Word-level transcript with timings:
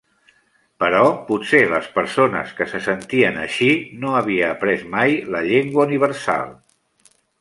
Però 0.83 1.01
potser 1.27 1.59
les 1.73 1.89
persones 1.97 2.55
que 2.61 2.67
se 2.71 2.81
sentien 2.85 3.37
així 3.43 3.69
no 4.05 4.15
havia 4.23 4.49
après 4.55 4.87
mai 4.97 5.15
la 5.37 5.43
llengua 5.51 5.87
universal. 5.91 6.51